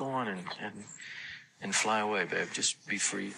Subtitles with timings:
[0.00, 0.84] Just go on and, and,
[1.60, 2.48] and fly away, babe.
[2.54, 3.34] Just be free.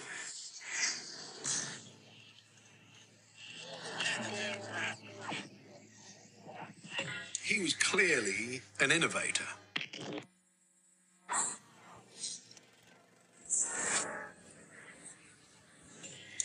[7.43, 9.43] He was clearly an innovator.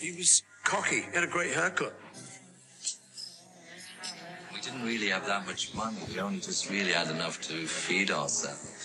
[0.01, 1.03] He was cocky.
[1.03, 1.95] He had a great haircut.
[4.53, 5.98] We didn't really have that much money.
[6.12, 8.78] We only just really had enough to feed ourselves.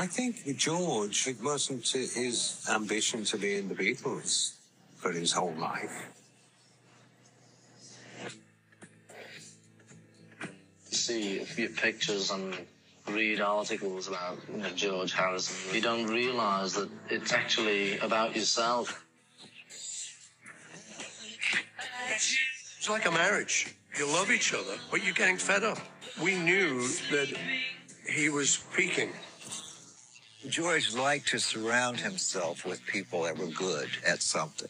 [0.00, 4.52] I think with George, it wasn't his ambition to be in the Beatles
[4.96, 6.08] for his whole life.
[10.90, 12.54] see a few pictures and
[13.08, 19.04] read articles about you know, George Harrison, you don't realise that it's actually about yourself.
[22.10, 23.74] It's like a marriage.
[23.98, 25.78] You love each other, but you're getting fed up.
[26.22, 27.32] We knew that
[28.06, 29.10] he was peaking.
[30.46, 34.68] George liked to surround himself with people that were good at something.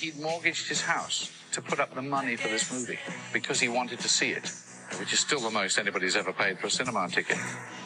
[0.00, 2.98] He'd mortgaged his house to put up the money for this movie
[3.32, 4.50] because he wanted to see it,
[4.98, 7.38] which is still the most anybody's ever paid for a cinema ticket.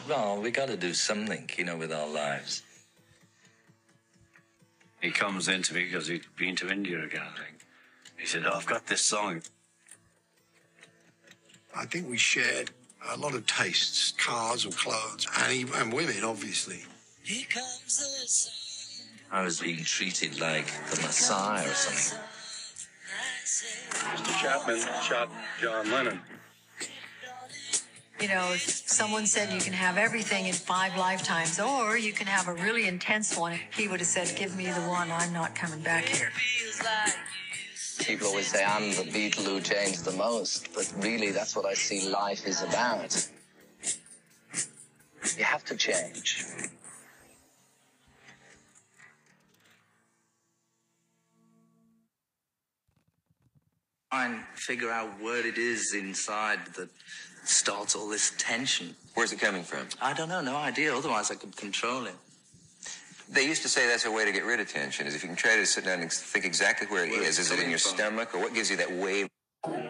[0.07, 2.63] Well, we got to do something, you know, with our lives.
[5.01, 7.61] He comes in to me because he'd been to India again, I think.
[8.17, 9.43] He said, oh, I've got this song.
[11.73, 12.71] I think we shared
[13.07, 16.83] a lot of tastes, cars or clothes, and, he, and women, obviously.
[19.31, 22.19] I was being treated like the Messiah or something.
[23.45, 24.41] Mr.
[24.41, 25.29] Chapman shot
[25.61, 26.19] John Lennon.
[28.21, 32.27] You know, if someone said you can have everything in five lifetimes, or you can
[32.27, 35.55] have a really intense one, he would have said, Give me the one, I'm not
[35.55, 36.31] coming back here.
[38.09, 41.75] People always say I'm the Beatle who changed the most, but really that's what I
[41.75, 43.29] see life is about.
[45.37, 46.43] You have to change.
[54.11, 56.89] Try and figure out what it is inside that
[57.43, 58.95] starts all this tension.
[59.13, 59.87] Where's it coming from?
[60.01, 60.95] I don't know, no idea.
[60.95, 62.15] Otherwise, I could control it.
[63.31, 65.29] They used to say that's a way to get rid of tension, is if you
[65.29, 67.37] can try to sit down and think exactly where it Where is.
[67.37, 67.95] it's Is it in your from.
[67.95, 69.27] stomach, or what gives you that wave?
[69.63, 69.83] What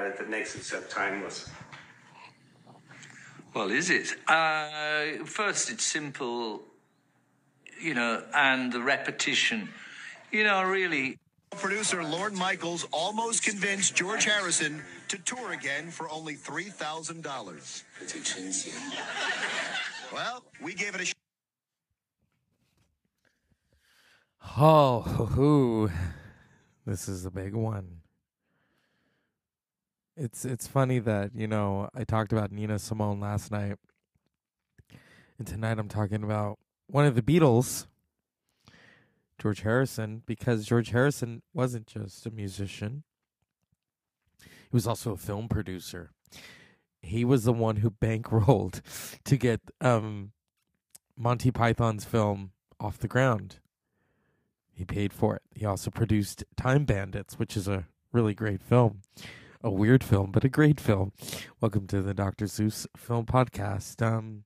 [0.00, 1.48] about it that makes it so timeless?
[3.54, 4.14] Well, is it?
[4.28, 6.62] Uh, first, it's simple,
[7.80, 9.68] you know, and the repetition.
[10.30, 11.18] You know, really,
[11.58, 17.82] Producer Lorne Michaels almost convinced George Harrison to tour again for only $3,000.
[20.12, 21.14] Well, we gave it a sh-
[24.56, 25.90] Oh, hoo, hoo.
[26.86, 27.99] this is a big one.
[30.22, 33.76] It's it's funny that you know I talked about Nina Simone last night,
[35.38, 36.58] and tonight I'm talking about
[36.88, 37.86] one of the Beatles,
[39.40, 43.04] George Harrison, because George Harrison wasn't just a musician;
[44.42, 46.10] he was also a film producer.
[47.00, 48.82] He was the one who bankrolled
[49.24, 50.32] to get um,
[51.16, 53.60] Monty Python's film off the ground.
[54.70, 55.42] He paid for it.
[55.54, 59.00] He also produced Time Bandits, which is a really great film.
[59.62, 61.12] A weird film, but a great film.
[61.60, 62.46] Welcome to the Dr.
[62.46, 64.00] Seuss Film Podcast.
[64.00, 64.44] Um,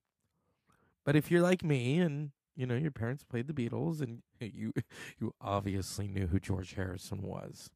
[1.04, 4.72] but if you're like me and you know your parents played the Beatles and you
[5.20, 7.70] you obviously knew who George Harrison was.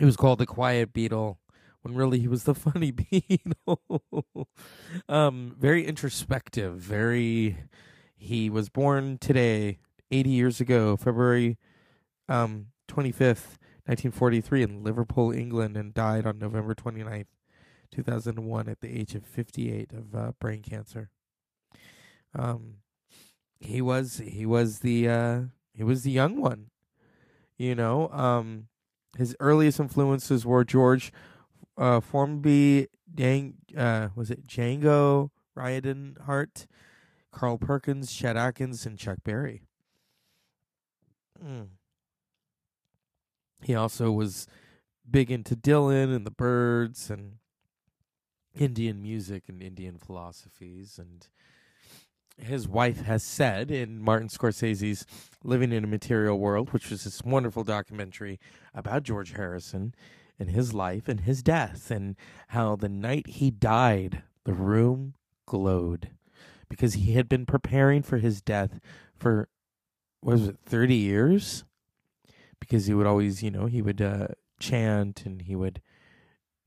[0.00, 1.36] He was called the Quiet Beatle
[1.82, 4.46] when really he was the funny Beatle.
[5.08, 7.56] um, very introspective, very
[8.16, 9.78] he was born today
[10.10, 11.56] 80 years ago, February
[12.28, 17.26] um, 25th, 1943, in Liverpool, England, and died on November 29th,
[17.90, 21.10] 2001, at the age of 58 of uh, brain cancer.
[22.34, 22.76] Um,
[23.60, 25.40] he was he was the uh,
[25.74, 26.70] he was the young one,
[27.56, 28.08] you know.
[28.10, 28.68] Um,
[29.16, 31.12] his earliest influences were George
[31.76, 36.66] uh, Formby, Dang, uh, was it Django Reinhardt,
[37.30, 39.62] Carl Perkins, Chet Atkins, and Chuck Berry.
[41.44, 41.68] Mm.
[43.62, 44.46] He also was
[45.08, 47.38] big into Dylan and the Byrds and
[48.54, 50.98] Indian music and Indian philosophies.
[50.98, 51.26] And
[52.38, 55.06] his wife has said in Martin Scorsese's
[55.44, 58.38] Living in a Material World, which was this wonderful documentary
[58.74, 59.94] about George Harrison
[60.38, 62.16] and his life and his death, and
[62.48, 65.14] how the night he died, the room
[65.46, 66.10] glowed
[66.68, 68.80] because he had been preparing for his death
[69.14, 69.48] for,
[70.20, 71.64] what was it, 30 years?
[72.62, 74.28] Because he would always, you know, he would uh,
[74.60, 75.82] chant and he would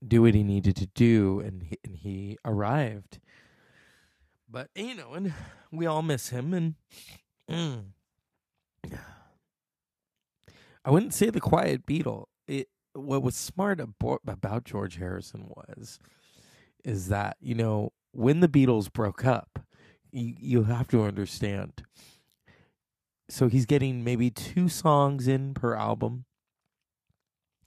[0.06, 3.18] do what he needed to do, and he, and he arrived.
[4.46, 5.32] But you know, and
[5.72, 6.74] we all miss him, and
[7.50, 7.84] mm,
[10.84, 12.26] I wouldn't say the quiet Beatle.
[12.46, 15.98] It what was smart abo- about George Harrison was
[16.84, 19.60] is that you know when the Beatles broke up,
[20.12, 21.82] you, you have to understand.
[23.28, 26.24] So he's getting maybe two songs in per album.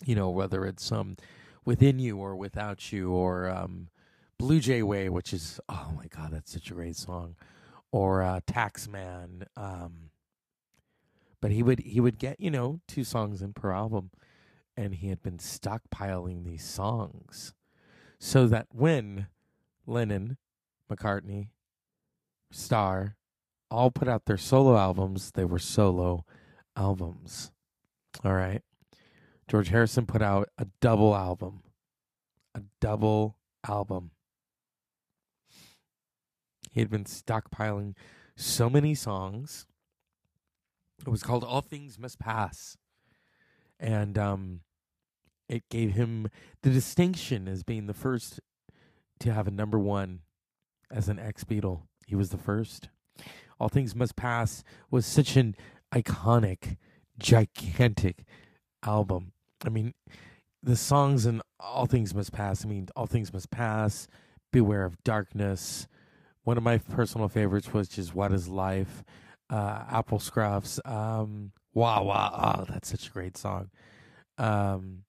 [0.06, 1.18] You know, whether it's um
[1.66, 3.90] within you or without you or um
[4.38, 7.36] Blue Jay Way, which is oh my god, that's such a great song,
[7.92, 9.46] or uh, Taxman.
[9.58, 10.12] Um,
[11.42, 14.12] but he would he would get you know two songs in per album,
[14.78, 17.54] and he had been stockpiling these songs,
[18.18, 19.28] so that when
[19.86, 20.38] Lennon,
[20.90, 21.50] McCartney,
[22.50, 23.18] Starr,
[23.72, 26.26] all put out their solo albums, they were solo
[26.76, 27.52] albums.
[28.24, 28.62] All right.
[29.48, 31.64] George Harrison put out a double album.
[32.56, 33.38] A double
[33.68, 34.12] album.
[36.72, 37.96] He had been stockpiling
[38.36, 39.66] so many songs.
[41.06, 42.78] It was called All Things Must Pass.
[43.80, 44.62] And um,
[45.48, 46.28] it gave him
[46.62, 48.40] the distinction as being the first
[49.20, 50.20] to have a number one
[50.92, 51.84] as an ex Beatle.
[52.06, 52.90] He was the first.
[53.60, 55.56] All Things Must Pass was such an
[55.94, 56.78] iconic,
[57.18, 58.26] gigantic
[58.84, 59.34] album.
[59.66, 59.94] I mean,
[60.64, 64.08] the songs in All Things Must Pass, I mean, All Things Must Pass,
[64.52, 65.88] Beware of Darkness,
[66.44, 69.04] one of my personal favorites was just What is Life,
[69.50, 72.56] uh, Apple Scruffs, um, Wah.
[72.60, 73.70] Oh, that's such a great song.
[74.38, 75.04] Um,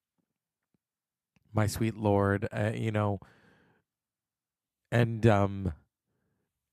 [1.55, 3.21] My Sweet Lord, uh, you know,
[4.93, 5.73] and um,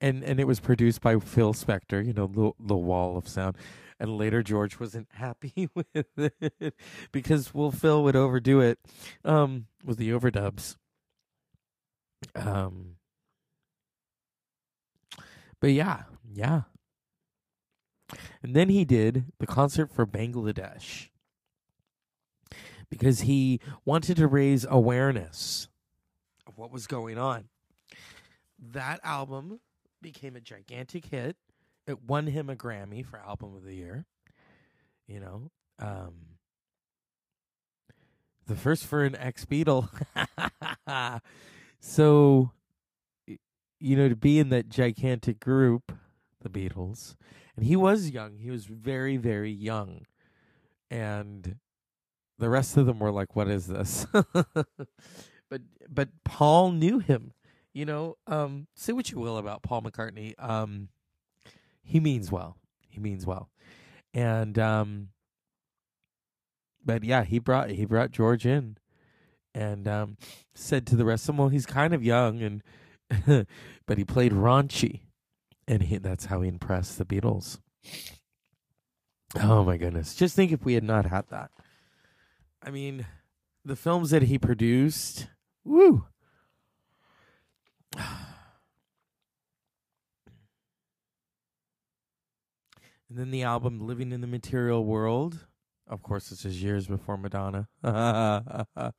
[0.01, 3.57] and and it was produced by Phil Spector, you know, the the Wall of Sound.
[3.99, 6.73] And later George wasn't happy with it
[7.11, 8.79] because well Phil would overdo it
[9.25, 10.75] um with the overdubs.
[12.35, 12.95] Um
[15.59, 16.61] but yeah, yeah.
[18.41, 21.09] And then he did the concert for Bangladesh
[22.89, 25.67] because he wanted to raise awareness
[26.45, 27.45] of what was going on.
[28.59, 29.59] That album
[30.13, 31.35] became a gigantic hit.
[31.85, 34.05] It won him a Grammy for Album of the Year.
[35.05, 36.13] You know, um,
[38.45, 39.89] the first for an ex Beatle.
[41.81, 42.51] so
[43.79, 45.91] you know, to be in that gigantic group,
[46.41, 47.15] the Beatles,
[47.57, 48.37] and he was young.
[48.37, 50.05] He was very, very young,
[50.89, 51.57] and
[52.39, 57.33] the rest of them were like, "What is this?" but but Paul knew him.
[57.77, 60.33] You know, um, say what you will about Paul McCartney.
[60.39, 60.89] Um,
[61.83, 62.57] he means well.
[62.89, 63.51] He means well,
[64.15, 65.09] and um,
[66.83, 68.77] but yeah, he brought he brought George in,
[69.53, 70.17] and um,
[70.55, 72.63] said to the rest of them, "Well, he's kind of young and."
[73.85, 75.01] but he played raunchy,
[75.67, 77.59] and he, that's how he impressed the Beatles.
[79.35, 80.15] Oh my goodness!
[80.15, 81.51] Just think if we had not had that.
[82.63, 83.05] I mean,
[83.63, 85.27] the films that he produced,
[85.63, 86.05] woo.
[93.09, 95.47] And then the album "Living in the Material World."
[95.87, 97.67] Of course, this is years before Madonna.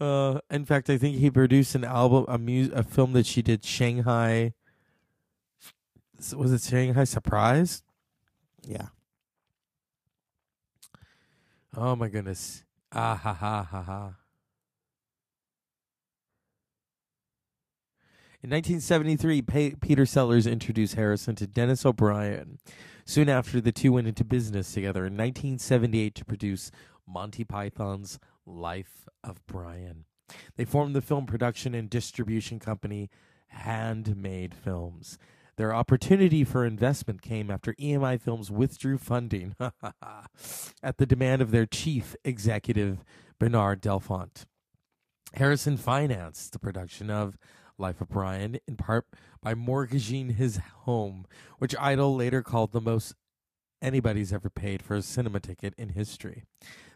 [0.00, 3.42] Uh, in fact, I think he produced an album, a mu- a film that she
[3.42, 4.52] did, Shanghai.
[6.36, 7.82] Was it Shanghai Surprise?
[8.64, 8.88] Yeah.
[11.76, 12.64] Oh my goodness.
[12.92, 14.12] Ah ha ha ha ha.
[18.40, 22.58] In 1973, Pe- Peter Sellers introduced Harrison to Dennis O'Brien.
[23.08, 26.70] Soon after, the two went into business together in 1978 to produce
[27.06, 30.04] Monty Python's Life of Brian.
[30.56, 33.08] They formed the film production and distribution company
[33.46, 35.16] Handmade Films.
[35.56, 39.56] Their opportunity for investment came after EMI Films withdrew funding
[40.82, 43.06] at the demand of their chief executive,
[43.38, 44.44] Bernard Delfont.
[45.32, 47.38] Harrison financed the production of
[47.78, 49.06] Life of Brian in part
[49.40, 51.26] by mortgaging his home,
[51.58, 53.14] which Idle later called the most
[53.80, 56.44] anybody's ever paid for a cinema ticket in history.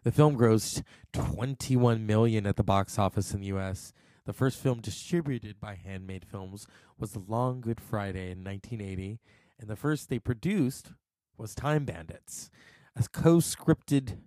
[0.02, 3.92] The film grossed 21 million at the box office in the US.
[4.24, 6.66] The first film distributed by Handmade Films
[6.98, 9.20] was The Long Good Friday in 1980,
[9.58, 10.92] and the first they produced
[11.36, 12.50] was Time Bandits,
[12.96, 14.18] a co-scripted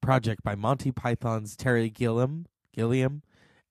[0.00, 3.22] project by Monty Python's Terry Gilliam, Gilliam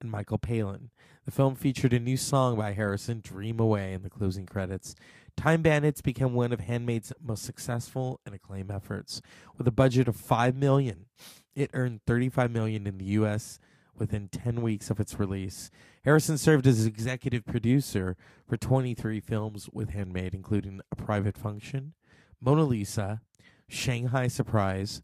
[0.01, 0.89] and Michael Palin.
[1.25, 4.93] The film featured a new song by Harrison, Dream Away, in the closing credits.
[5.35, 9.23] Time Bandits became one of Handmade's most successful and acclaimed efforts.
[9.57, 11.07] With a budget of 5 million,
[11.55, 13.59] it earned 35 million in the US
[13.97, 15.71] within 10 weeks of its release.
[16.03, 18.15] Harrison served as executive producer
[18.47, 21.93] for 23 films with Handmade, including A Private Function,
[22.39, 23.21] Mona Lisa,
[23.67, 25.01] Shanghai Surprise,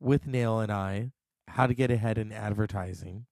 [0.00, 1.10] Withnail and I,
[1.48, 3.26] How to Get Ahead in Advertising.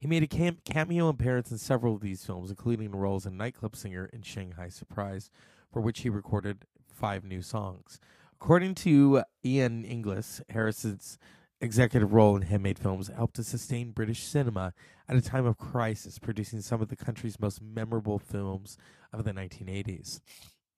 [0.00, 3.76] He made a cam- cameo appearance in several of these films, including roles in Nightclub
[3.76, 5.30] Singer and Shanghai Surprise,
[5.70, 8.00] for which he recorded five new songs.
[8.40, 11.18] According to Ian Inglis, Harrison's
[11.60, 14.72] executive role in Handmade Films helped to sustain British cinema
[15.06, 18.78] at a time of crisis, producing some of the country's most memorable films
[19.12, 20.20] of the 1980s.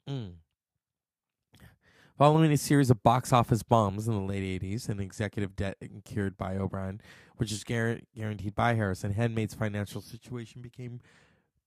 [0.08, 0.32] Mm.
[2.18, 6.36] Following a series of box office bombs in the late 80s and executive debt incurred
[6.36, 7.00] by O'Brien,
[7.36, 11.00] which is guar- guaranteed by Harrison, Handmade's financial situation became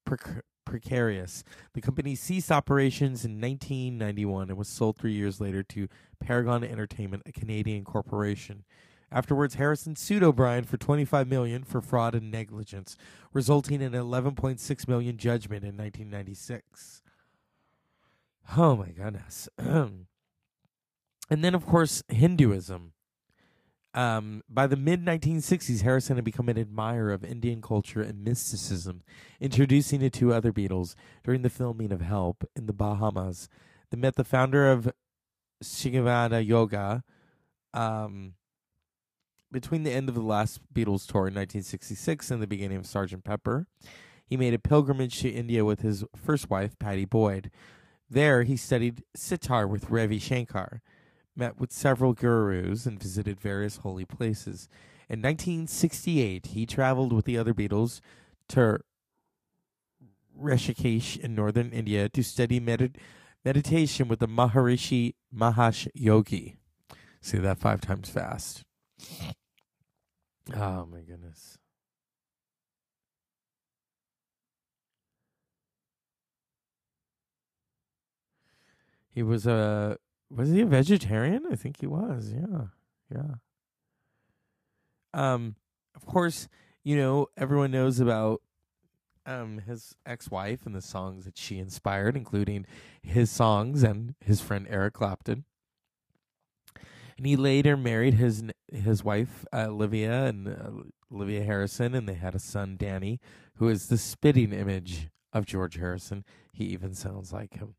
[0.07, 1.43] prec- precarious.
[1.73, 5.87] The company ceased operations in 1991 and was sold three years later to
[6.19, 8.65] Paragon Entertainment, a Canadian corporation.
[9.11, 12.95] Afterwards, Harrison sued O'Brien for 25 million for fraud and negligence,
[13.33, 17.01] resulting in an 11.6 million judgment in 1996.
[18.55, 19.49] Oh my goodness.
[21.29, 22.93] and then, of course, Hinduism.
[23.93, 29.03] Um, by the mid 1960s, Harrison had become an admirer of Indian culture and mysticism,
[29.39, 33.47] introducing the two other Beatles during the filming of Help in the Bahamas.
[33.89, 34.91] They met the founder of
[35.63, 37.03] Sivananda Yoga
[37.73, 38.33] um,
[39.49, 43.23] between the end of the last Beatles tour in 1966 and the beginning of Sgt.
[43.23, 43.67] Pepper.
[44.27, 47.49] He made a pilgrimage to India with his first wife, Pattie Boyd.
[48.09, 50.81] There, he studied sitar with Ravi Shankar
[51.35, 54.69] met with several gurus, and visited various holy places.
[55.09, 58.01] In 1968, he traveled with the other Beatles
[58.49, 58.79] to
[60.39, 62.97] Rishikesh in northern India to study med-
[63.43, 66.55] meditation with the Maharishi Mahesh Yogi.
[67.21, 68.63] Say that five times fast.
[70.55, 71.57] Oh my goodness.
[79.09, 79.97] He was a
[80.35, 81.45] was he a vegetarian?
[81.51, 82.33] I think he was.
[82.33, 82.65] Yeah.
[83.13, 83.35] Yeah.
[85.13, 85.55] Um
[85.95, 86.47] of course,
[86.83, 88.41] you know, everyone knows about
[89.25, 92.65] um his ex-wife and the songs that she inspired, including
[93.01, 95.45] his songs and his friend Eric Clapton.
[97.17, 102.15] And he later married his his wife uh, Olivia and uh, Olivia Harrison, and they
[102.15, 103.19] had a son Dhani,
[103.55, 106.25] who is the spitting image of George Harrison.
[106.51, 107.75] He even sounds like him.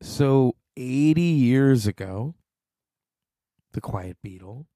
[0.00, 2.34] So 80 years ago,
[3.72, 4.66] the Quiet Beatle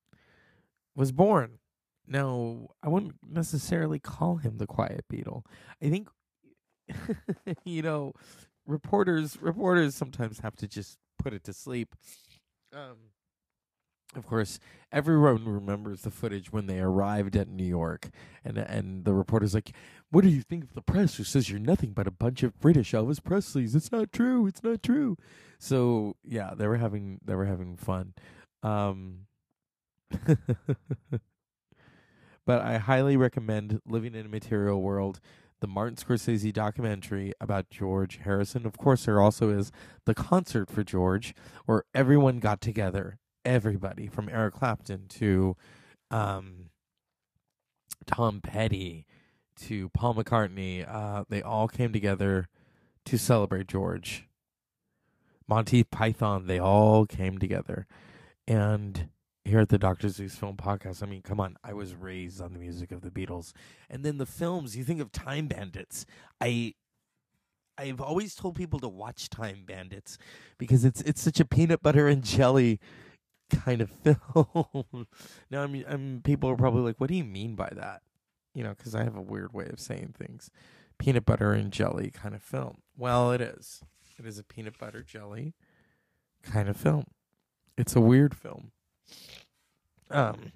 [0.95, 1.59] was born.
[2.07, 5.45] Now, I wouldn't necessarily call him the Quiet Beatle.
[5.83, 6.09] I think,
[7.65, 8.13] you know,
[8.67, 11.95] reporters reporters sometimes have to just put it to sleep.
[12.73, 12.97] Um,
[14.17, 14.59] of course,
[14.91, 18.09] everyone remembers the footage when they arrived at New York,
[18.45, 19.73] and and the reporter's like,
[20.11, 22.59] "What do you think of the press who says you're nothing but a bunch of
[22.59, 23.75] British Elvis Presleys?
[23.75, 24.47] It's not true.
[24.47, 25.17] It's not true."
[25.59, 28.15] So yeah, they were having they were having fun.
[28.63, 29.27] Um,
[32.47, 35.21] but I highly recommend Living in a Material World,
[35.61, 38.65] the Martin Scorsese documentary about George Harrison.
[38.65, 39.71] Of course, there also is
[40.07, 41.35] the concert for George,
[41.67, 43.19] where everyone got together.
[43.45, 45.57] Everybody from Eric Clapton to
[46.11, 46.71] um,
[48.07, 49.07] Tom Petty
[49.63, 52.49] to Paul McCartney, uh, they all came together
[53.05, 54.29] to celebrate George.
[55.49, 57.87] Monty Python, they all came together.
[58.47, 59.09] And
[59.45, 60.09] here at the Dr.
[60.11, 63.11] Zeus Film Podcast, I mean, come on, I was raised on the music of the
[63.11, 63.53] Beatles.
[63.89, 66.05] And then the films, you think of Time Bandits.
[66.41, 66.75] I
[67.79, 70.19] I've always told people to watch Time Bandits
[70.59, 72.81] because it's it's such a peanut butter and jelly
[73.51, 75.07] kind of film.
[75.51, 78.03] now I mean, I'm people are probably like, "What do you mean by that?"
[78.55, 80.51] You know, because I have a weird way of saying things.
[80.99, 82.79] Peanut butter and jelly kind of film.
[82.97, 83.83] Well, it is.
[84.19, 85.55] It is a peanut butter jelly
[86.43, 87.05] kind of film.
[87.77, 88.73] It's a weird film.
[90.11, 90.53] Um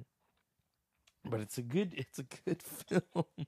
[1.25, 3.47] but it's a good it's a good film.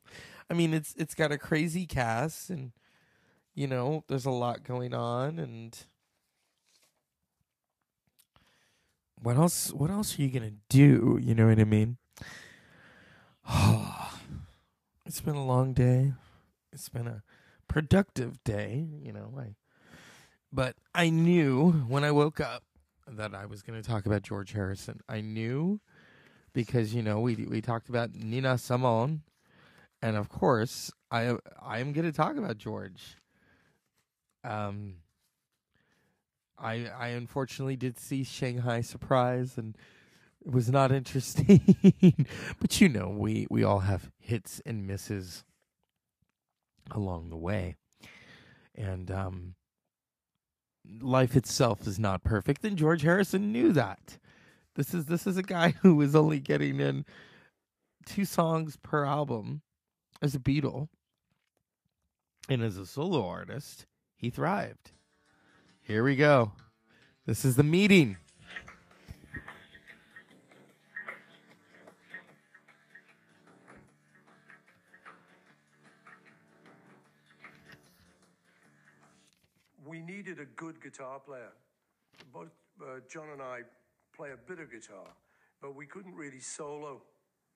[0.49, 2.73] I mean, it's it's got a crazy cast and
[3.55, 5.77] you know, there's a lot going on and
[9.25, 9.73] what else?
[9.73, 11.19] What else are you gonna do?
[11.21, 11.97] You know what I mean?
[15.07, 16.12] it's been a long day.
[16.73, 17.23] It's been a
[17.66, 18.87] productive day.
[19.02, 19.54] You know, I.
[20.52, 22.62] But I knew when I woke up
[23.09, 25.00] that I was to talk about George Harrison.
[25.09, 25.81] I knew
[26.52, 29.23] because you know we we talked about Nina Simone,
[30.02, 33.16] and of course I I am going to talk about George.
[34.45, 34.97] Um,
[36.58, 39.76] I I unfortunately did see Shanghai Surprise and
[40.44, 42.26] it was not interesting.
[42.61, 45.44] but you know, we we all have hits and misses
[46.90, 47.76] along the way.
[48.75, 49.54] And um
[51.00, 54.18] life itself is not perfect and George Harrison knew that.
[54.76, 57.04] This is this is a guy who was only getting in
[58.06, 59.62] two songs per album
[60.20, 60.88] as a Beatle.
[62.49, 64.92] And as a solo artist, he thrived.
[65.87, 66.50] Here we go.
[67.26, 68.17] This is the meeting.
[79.85, 81.53] we needed a good guitar player.
[82.33, 82.49] Both
[82.81, 83.61] uh, John and I
[84.17, 85.09] play a bit of guitar,
[85.61, 87.03] but we couldn't really solo.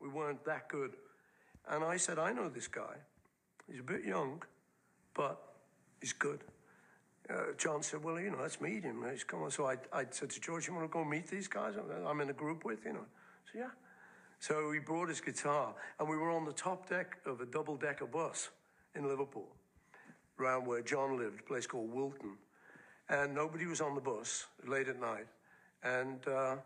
[0.03, 0.97] We weren't that good.
[1.67, 2.97] And I said, I know this guy.
[3.71, 4.43] He's a bit young,
[5.15, 5.41] but
[5.99, 6.45] he's good.
[7.31, 9.05] Uh, John said, Well, you know, let's meet him.
[9.11, 9.51] He's coming.
[9.51, 11.75] So I, I said to George, You want to go meet these guys
[12.07, 13.07] I'm in a group with, you know?
[13.53, 13.71] So, yeah.
[14.41, 17.77] So he brought his guitar, and we were on the top deck of a double
[17.77, 18.51] decker bus
[18.95, 19.49] in Liverpool
[20.39, 22.37] around where John lived, a place called Wilton.
[23.09, 25.27] And nobody was on the bus late at night.
[25.83, 26.57] And uh,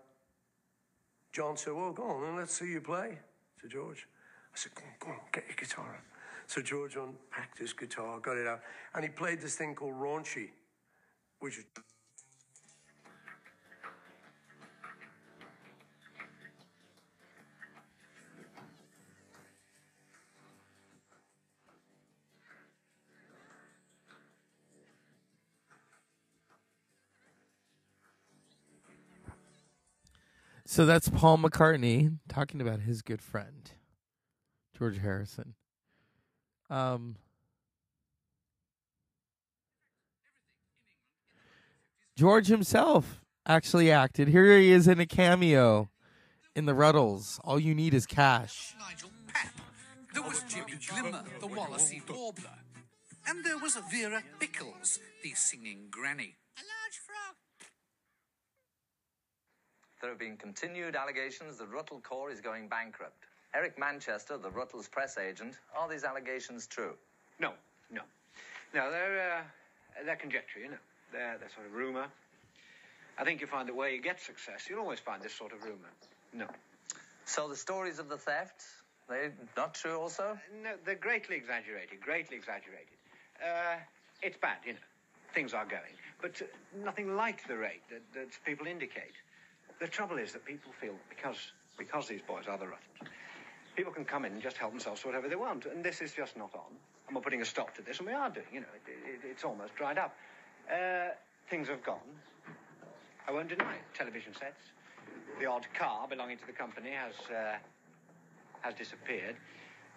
[1.32, 3.18] John said, Well, go on and let's see you play
[3.60, 4.06] to George.
[4.52, 6.04] I said, Go on, go on, get your guitar out.
[6.46, 8.60] So George unpacked his guitar, got it out,
[8.94, 10.50] and he played this thing called Raunchy,
[30.64, 33.72] So that's Paul McCartney talking about his good friend,
[34.78, 35.54] George Harrison.
[36.70, 37.16] Um,
[42.22, 44.28] George himself actually acted.
[44.28, 45.90] Here he is in a cameo
[46.54, 47.40] in the Rutles.
[47.42, 48.76] All you need is cash.
[48.78, 49.50] Nigel Pep.
[50.14, 52.60] There was Jimmy Glimmer, the Wallasey Warbler.
[53.26, 56.36] And there was Vera Pickles, the singing granny.
[56.58, 57.34] A large frog.
[60.00, 63.24] There have been continued allegations that Rutle Corps is going bankrupt.
[63.52, 66.94] Eric Manchester, the Rutle's press agent, are these allegations true?
[67.40, 67.54] No,
[67.90, 68.02] no.
[68.72, 70.76] No, they're, uh, they're conjecture, you know.
[71.12, 72.06] They're, they're sort of rumour.
[73.18, 75.62] I think you find that where you get success, you'll always find this sort of
[75.62, 75.92] rumour.
[76.32, 76.46] No.
[77.24, 78.62] So the stories of the theft,
[79.08, 80.22] they're not true also?
[80.22, 82.96] Uh, no, they're greatly exaggerated, greatly exaggerated.
[83.42, 83.76] Uh,
[84.22, 84.78] it's bad, you know.
[85.34, 85.96] Things are going.
[86.20, 86.44] But uh,
[86.84, 89.14] nothing like the rate that, that people indicate.
[89.80, 93.08] The trouble is that people feel because because these boys are the Rutles,
[93.74, 96.12] people can come in and just help themselves to whatever they want, and this is
[96.12, 96.76] just not on.
[97.08, 98.46] And we're putting a stop to this, and we are doing.
[98.52, 100.14] You know, it, it, it's almost dried up.
[100.70, 101.10] Uh,
[101.50, 101.98] things have gone.
[103.28, 103.82] I won't deny it.
[103.94, 104.60] Television sets,
[105.38, 107.56] the odd car belonging to the company has uh,
[108.62, 109.36] has disappeared,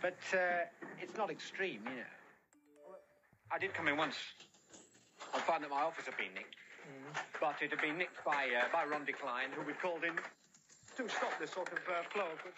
[0.01, 0.65] but uh,
[1.01, 2.95] it's not extreme, you know.
[3.51, 4.15] I did come in once
[5.33, 6.55] and find that my office had been nicked.
[7.39, 11.09] But it had been nicked by uh, by Ron Decline, who we called in to
[11.09, 12.57] stop this sort of uh, flow of goods.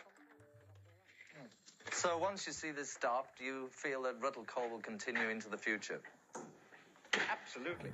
[1.92, 5.58] So once you see this stopped, you feel that Rutle Corps will continue into the
[5.58, 6.02] future?
[7.58, 7.90] Absolutely.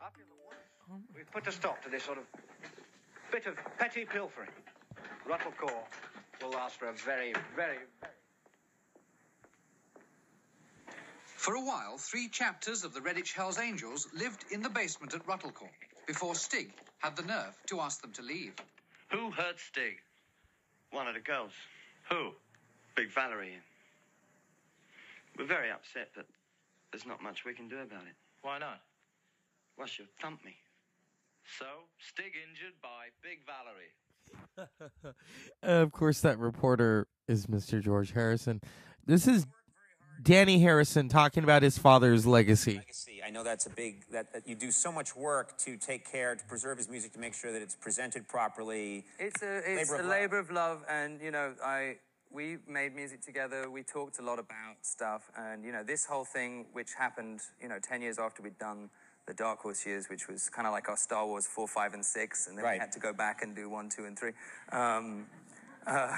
[0.00, 2.24] I feel that once we've put a stop to this sort of
[3.30, 4.48] bit of petty pilfering,
[5.28, 5.86] Rutle Corps
[6.40, 8.12] will last for a very, very, very
[11.36, 15.26] For a while, three chapters of the Redditch Hells Angels lived in the basement at
[15.26, 15.68] Rutle Corps
[16.06, 18.54] before Stig had the nerve to ask them to leave.
[19.10, 19.98] Who hurt Stig?
[20.92, 21.52] One of the girls.
[22.08, 22.30] Who?
[22.96, 23.58] Big Valerie.
[25.36, 26.24] We're very upset, but
[26.90, 28.14] there's not much we can do about it.
[28.40, 28.80] Why not?
[29.76, 30.54] Well, she'll thump me.
[31.58, 31.66] So,
[31.98, 34.68] Stig injured by Big Valerie.
[35.62, 37.82] And of course, that reporter is Mr.
[37.82, 38.60] George Harrison.
[39.04, 39.46] This is
[40.22, 42.76] Dhani Harrison talking about his father's legacy.
[42.76, 43.20] legacy.
[43.24, 46.34] I know that's a big that, that you do so much work to take care
[46.34, 49.04] to preserve his music to make sure that it's presented properly.
[49.18, 50.10] It's a it's Labor a of love.
[50.10, 51.96] labor of love, and you know I
[52.30, 53.68] we made music together.
[53.70, 57.68] We talked a lot about stuff, and you know this whole thing, which happened you
[57.68, 58.90] know ten years after we'd done
[59.26, 62.04] the Dark Horse years, which was kind of like our Star Wars four, five, and
[62.04, 64.32] six, and then we had to go back and do one, two, and three.
[64.72, 65.26] Um,
[65.86, 66.16] uh,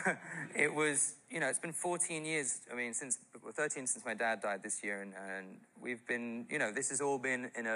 [0.54, 2.60] it was, you know, it's been 14 years.
[2.72, 6.46] I mean, since well, 13 since my dad died this year, and, and we've been,
[6.48, 7.70] you know, this has all been in a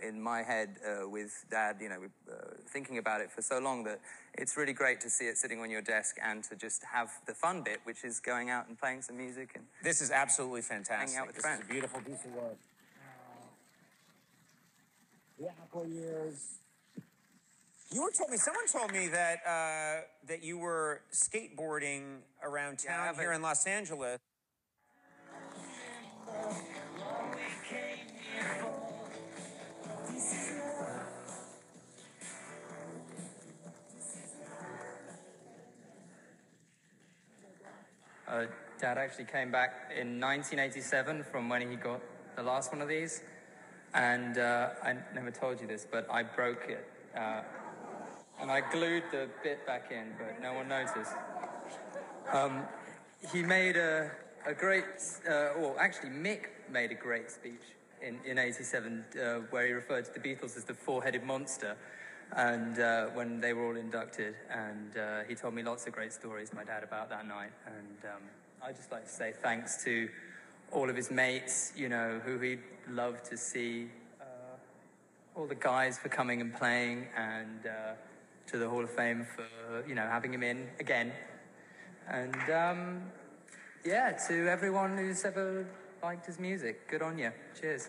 [0.00, 1.98] uh, in my head uh, with dad, you know,
[2.30, 2.34] uh,
[2.68, 3.98] thinking about it for so long that
[4.34, 7.34] it's really great to see it sitting on your desk and to just have the
[7.34, 11.08] fun bit, which is going out and playing some music and This is absolutely fantastic.
[11.08, 11.62] hanging out with this friends.
[11.62, 12.56] is a beautiful piece of work.
[15.38, 16.58] The Apple years.
[17.90, 18.36] You were told me.
[18.36, 23.66] Someone told me that uh, that you were skateboarding around town have here in Los
[23.66, 24.18] Angeles.
[38.26, 38.46] Uh,
[38.80, 42.00] Dad actually came back in 1987 from when he got
[42.36, 43.22] the last one of these,
[43.94, 47.42] and uh, I never told you this, but I broke it, uh,
[48.40, 51.12] and I glued the bit back in, but no one noticed.
[52.32, 52.62] Um,
[53.32, 54.10] he made a,
[54.46, 54.84] a great,
[55.28, 57.62] uh, well, actually, Mick made a great speech
[58.02, 61.76] in, in 87 uh, where he referred to the Beatles as the four headed monster.
[62.36, 66.12] And uh, when they were all inducted, and uh, he told me lots of great
[66.12, 67.52] stories, my dad, about that night.
[67.66, 68.22] And um,
[68.62, 70.08] I'd just like to say thanks to
[70.74, 72.58] all of his mates, you know, who he'd
[72.90, 73.88] love to see,
[74.20, 74.24] uh,
[75.36, 77.92] all the guys for coming and playing, and uh,
[78.48, 81.12] to the Hall of Fame for, you know, having him in again.
[82.08, 83.02] And um,
[83.84, 85.66] yeah, to everyone who's ever
[86.02, 87.30] liked his music, good on you.
[87.58, 87.88] Cheers.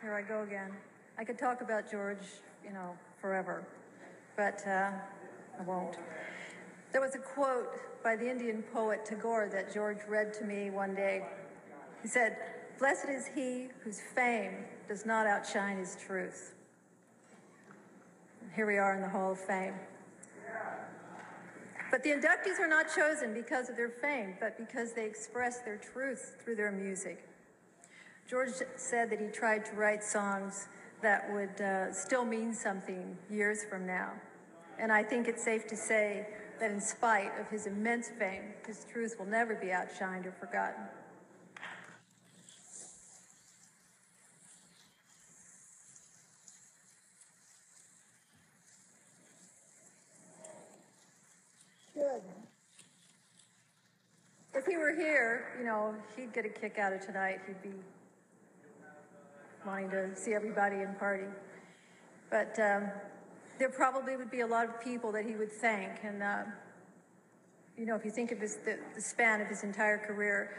[0.00, 0.72] Here I go again.
[1.18, 2.24] I could talk about George,
[2.64, 3.66] you know, forever,
[4.36, 4.90] but uh,
[5.58, 5.96] I won't.
[6.90, 10.94] There was a quote by the Indian poet Tagore that George read to me one
[10.94, 11.24] day.
[12.02, 12.36] He said,
[12.78, 16.54] Blessed is he whose fame does not outshine his truth.
[18.56, 19.74] Here we are in the Hall of Fame.
[21.90, 25.76] But the inductees are not chosen because of their fame, but because they express their
[25.76, 27.28] truth through their music.
[28.28, 30.68] George said that he tried to write songs
[31.02, 34.12] that would uh, still mean something years from now.
[34.78, 36.26] And I think it's safe to say
[36.60, 40.84] that in spite of his immense fame, his truth will never be outshined or forgotten.
[51.94, 52.22] Good.
[54.54, 57.40] If he were here, you know, he'd get a kick out of tonight.
[57.46, 57.76] He'd be
[59.66, 61.26] wanting to see everybody and party.
[62.30, 62.90] But um,
[63.58, 66.02] there probably would be a lot of people that he would thank.
[66.02, 66.44] And, uh,
[67.76, 70.56] you know, if you think of his, the, the span of his entire career,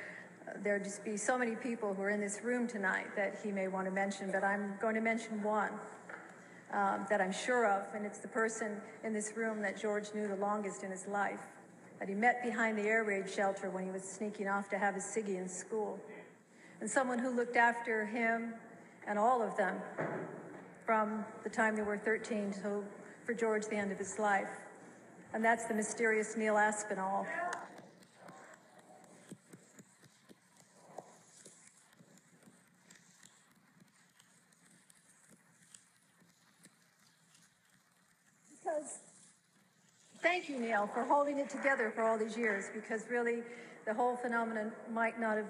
[0.48, 3.52] uh, there'd just be so many people who are in this room tonight that he
[3.52, 4.32] may want to mention.
[4.32, 5.72] But I'm going to mention one
[6.72, 10.28] um, that I'm sure of, and it's the person in this room that George knew
[10.28, 11.42] the longest in his life.
[12.00, 14.96] That he met behind the air raid shelter when he was sneaking off to have
[14.96, 16.00] his ciggy in school.
[16.82, 18.54] And someone who looked after him
[19.08, 19.78] and all of them
[20.86, 22.84] from the time they were 13 till
[23.26, 24.50] for George the end of his life.
[25.34, 27.26] And that's the mysterious Neil Aspinall.
[38.52, 39.00] Because
[40.22, 43.42] thank you, Neil, for holding it together for all these years because really
[43.86, 45.48] the whole phenomenon might not have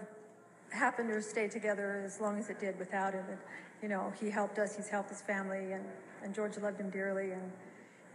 [0.73, 3.25] happened to stay together as long as it did without him.
[3.29, 3.37] And,
[3.81, 5.85] you know, he helped us, he's helped his family, and,
[6.23, 7.51] and George loved him dearly, and,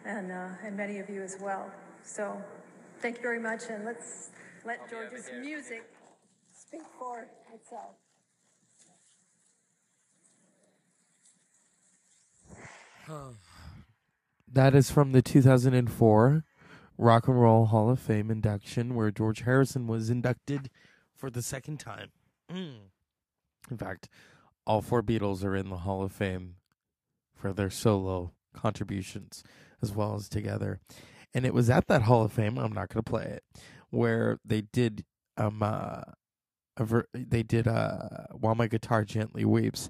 [0.04, 1.70] and, uh, and many of you as well.
[2.02, 2.42] So
[3.00, 4.30] thank you very much, and let's
[4.64, 5.84] let George's music
[6.52, 7.94] speak for itself.
[14.50, 16.42] That is from the 2004
[16.96, 20.70] Rock and Roll Hall of Fame induction, where George Harrison was inducted
[21.14, 22.08] for the second time.
[22.50, 22.90] Mm.
[23.70, 24.08] In fact,
[24.66, 26.56] all four Beatles are in the Hall of Fame
[27.34, 29.42] for their solo contributions
[29.82, 30.80] as well as together.
[31.34, 33.44] And it was at that Hall of Fame, I'm not going to play it,
[33.90, 35.04] where they did
[35.37, 36.02] um uh
[36.78, 39.88] ver- they did uh While My Guitar Gently Weeps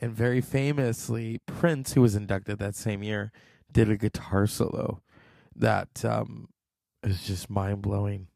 [0.00, 3.32] and very famously Prince who was inducted that same year
[3.72, 5.00] did a guitar solo
[5.54, 6.48] that um
[7.02, 8.26] is just mind-blowing.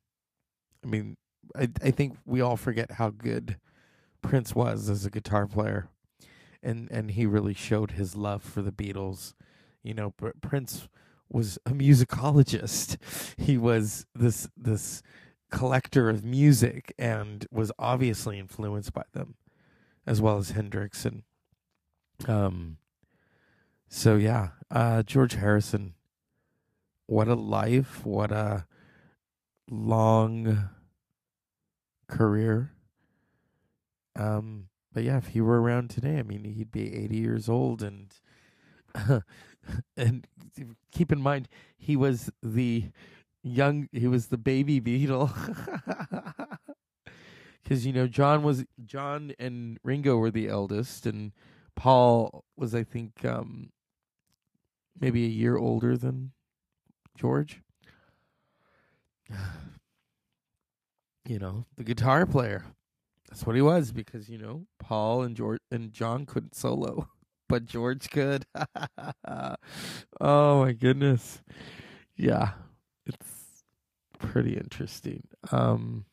[0.82, 1.16] I mean,
[1.56, 3.56] I I think we all forget how good
[4.22, 5.88] Prince was as a guitar player,
[6.62, 9.34] and and he really showed his love for the Beatles.
[9.82, 10.88] You know, Pr- Prince
[11.28, 12.96] was a musicologist.
[13.38, 15.02] He was this this
[15.50, 19.34] collector of music and was obviously influenced by them,
[20.06, 21.22] as well as Hendrix and
[22.26, 22.78] um.
[23.88, 25.94] So yeah, uh, George Harrison.
[27.06, 28.04] What a life!
[28.06, 28.66] What a
[29.70, 30.70] long
[32.08, 32.72] career.
[34.16, 37.82] Um, but yeah, if he were around today, I mean, he'd be 80 years old,
[37.82, 38.14] and
[39.96, 40.26] and
[40.92, 42.84] keep in mind, he was the
[43.42, 45.32] young, he was the baby Beatle,
[47.62, 51.32] because you know John was John and Ringo were the eldest, and
[51.74, 53.70] Paul was, I think, um,
[55.00, 56.30] maybe a year older than
[57.18, 57.62] George.
[61.26, 62.64] You know, the guitar player.
[63.28, 67.08] That's what he was because you know Paul and George and John couldn't solo,
[67.48, 68.44] but George could.
[70.20, 71.42] oh my goodness,
[72.16, 72.52] yeah,
[73.06, 73.64] it's
[74.18, 75.24] pretty interesting.
[75.50, 76.04] Um,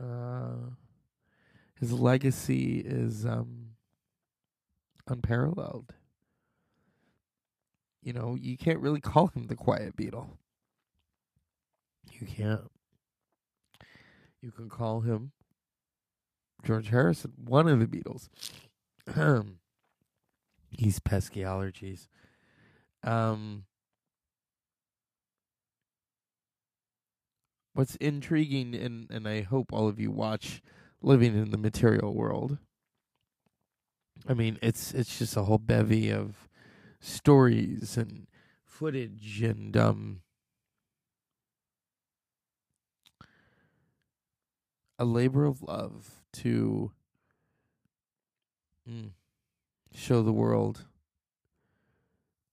[0.00, 0.70] uh,
[1.78, 3.70] his legacy is um
[5.08, 5.94] unparalleled
[8.02, 10.28] you know, you can't really call him the quiet beatle.
[12.10, 12.70] You can't.
[14.40, 15.32] You can call him
[16.64, 18.28] George Harrison, one of the Beatles.
[20.70, 22.08] He's pesky allergies.
[23.02, 23.64] Um,
[27.74, 30.62] what's intriguing, and, and I hope all of you watch
[31.02, 32.58] Living in the Material World.
[34.28, 36.49] I mean, it's it's just a whole bevy of
[37.00, 38.26] stories and
[38.64, 40.20] footage and um
[44.98, 46.92] a labor of love to
[48.88, 49.10] mm,
[49.94, 50.84] show the world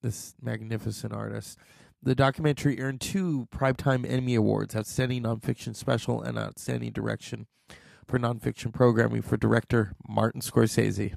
[0.02, 1.58] this magnificent artist.
[2.02, 7.48] The documentary earned two Primetime Emmy Awards Outstanding Nonfiction Special and Outstanding Direction
[8.08, 11.16] for Nonfiction Programming for director Martin Scorsese.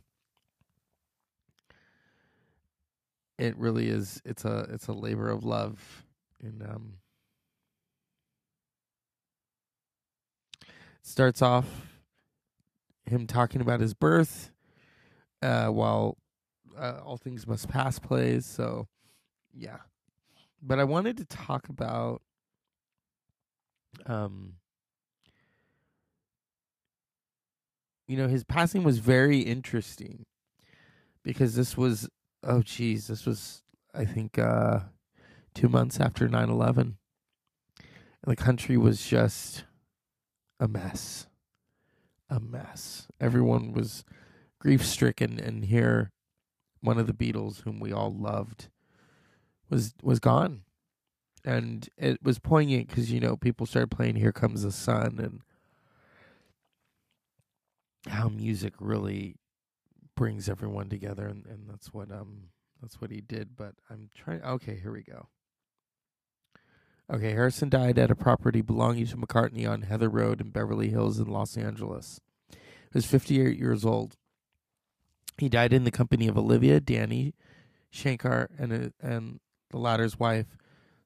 [3.41, 6.05] It really is it's a it's a labor of love
[6.43, 6.93] and um
[11.03, 11.67] starts off
[13.07, 14.51] him talking about his birth
[15.43, 16.19] uh while
[16.79, 18.87] uh, all things must pass plays so
[19.53, 19.79] yeah.
[20.63, 22.21] But i wanted to talk about
[24.07, 24.55] um
[28.07, 30.27] you know his passing was very interesting
[31.25, 32.09] because this was
[32.43, 33.63] oh geez, this was
[33.95, 34.81] I think uh,
[35.55, 36.79] two months after 9-11.
[36.79, 36.97] And
[38.25, 39.65] the country was just
[40.59, 41.27] a mess.
[42.29, 43.09] A mess.
[43.21, 44.05] Everyone was
[44.61, 46.13] grief stricken and here
[46.83, 48.69] one of the Beatles whom we all loved
[49.69, 50.63] was was gone.
[51.45, 55.41] And it was poignant because, you know, people started playing Here Comes the Sun and
[58.13, 59.37] how music really
[60.21, 62.51] brings everyone together, and, and that's what um
[62.83, 63.57] that's what he did.
[63.57, 64.43] But I'm trying.
[64.43, 65.29] Okay, here we go.
[67.11, 71.19] Okay, Harrison died at a property belonging to McCartney on Heather Road in Beverly Hills
[71.19, 72.21] in Los Angeles.
[72.51, 72.59] He
[72.93, 74.17] was 58 years old.
[75.39, 77.33] He died in the company of Olivia, Dhani,
[77.91, 80.59] Shankar, and uh, and the latter's wife,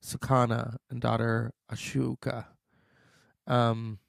[0.03, 2.46] Sukanya, and daughter Ashoka.
[3.46, 4.00] Um,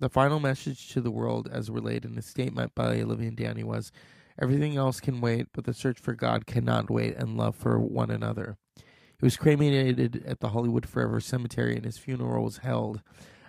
[0.00, 3.64] the final message to the world, as relayed in a statement by Olivia and Dhani,
[3.64, 3.92] was
[4.40, 8.10] Everything else can wait, but the search for God cannot wait, and love for one
[8.10, 8.56] another.
[8.76, 13.02] He was cremated at the Hollywood Forever Cemetery, and his funeral was held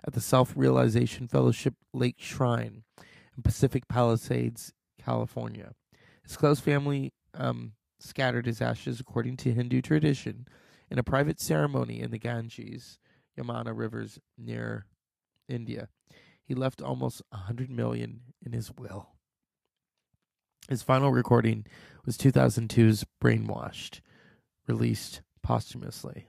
[0.04, 2.84] at the Self Realization Fellowship Lake Shrine
[3.38, 5.74] in Pacific Palisades, California.
[6.24, 10.48] His close family um, scattered his ashes, according to Hindu tradition,
[10.90, 12.98] in a private ceremony in the Ganges,
[13.38, 14.88] Yamuna rivers near
[15.48, 15.90] India.
[16.50, 19.10] He left almost a hundred million in his will.
[20.68, 21.68] His final recording
[22.08, 24.02] was 2002's Brainwashed,
[24.68, 26.26] released posthumously.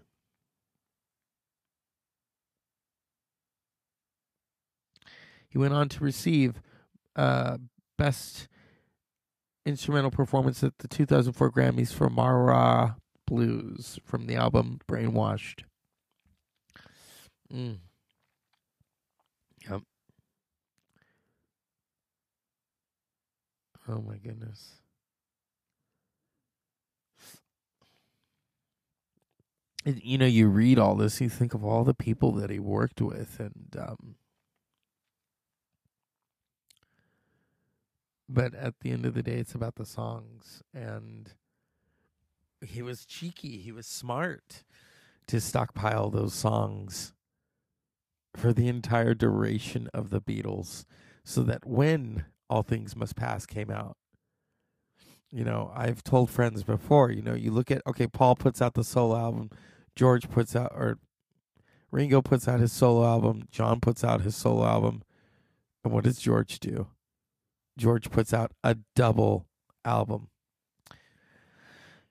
[5.48, 6.60] He went on to receive
[7.16, 7.56] uh,
[7.96, 8.46] Best
[9.64, 15.62] Instrumental Performance at the 2004 Grammys for Marwa Blues from the album Brainwashed.
[17.50, 17.78] Mm.
[23.90, 24.76] Oh my goodness.
[29.84, 33.00] You know, you read all this, you think of all the people that he worked
[33.00, 34.14] with, and um,
[38.28, 40.62] but at the end of the day, it's about the songs.
[40.74, 41.32] And
[42.60, 43.58] he was cheeky.
[43.58, 44.64] He was smart
[45.26, 47.14] to stockpile those songs
[48.36, 50.84] for the entire duration of the Beatles
[51.24, 53.96] so that when All Things Must Pass came out,
[55.32, 58.74] you know, I've told friends before, you know, you look at, okay, Paul puts out
[58.74, 59.50] the solo album,
[59.94, 60.98] George puts out, or
[61.92, 65.02] Ringo puts out his solo album, John puts out his solo album.
[65.84, 66.88] And what does George do?
[67.78, 69.46] George puts out a double
[69.84, 70.28] album.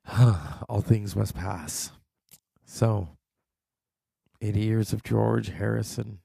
[0.69, 1.91] All things must pass.
[2.65, 3.09] So,
[4.41, 6.19] 80 years of George Harrison.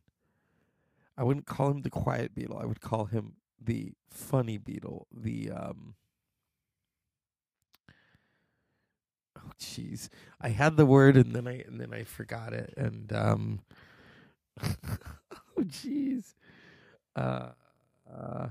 [1.19, 2.63] I wouldn't call him the quiet Beatle.
[2.63, 5.95] I would call him the funny Beatle, The um
[9.37, 10.09] Oh jeez.
[10.41, 13.61] I had the word and then I and then I forgot it and um
[14.63, 16.35] Oh jeez.
[17.17, 17.51] Uh
[18.13, 18.49] uh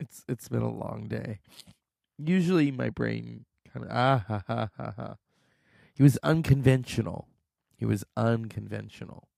[0.00, 1.40] it's it's been a long day.
[2.18, 5.16] Usually my brain kind of ah ha ha ha ha.
[5.94, 7.28] He was unconventional.
[7.76, 9.28] He was unconventional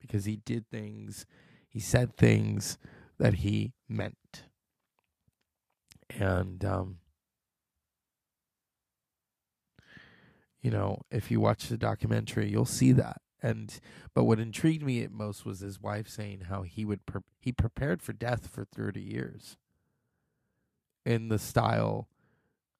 [0.00, 1.26] because he did things,
[1.68, 2.78] he said things
[3.18, 4.44] that he meant.
[6.18, 6.98] And um
[10.62, 13.20] you know, if you watch the documentary, you'll see that.
[13.42, 13.78] And
[14.14, 17.52] but what intrigued me at most was his wife saying how he would pre- he
[17.52, 19.58] prepared for death for 30 years
[21.04, 22.08] in the style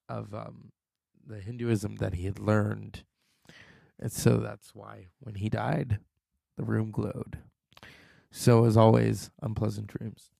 [0.08, 0.72] of um
[1.26, 3.04] the Hinduism that he had learned.
[3.98, 5.98] And so that's why when he died,
[6.56, 7.38] the room glowed.
[8.36, 10.30] So as always, unpleasant dreams.